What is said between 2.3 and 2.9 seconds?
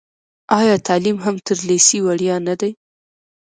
نه دی؟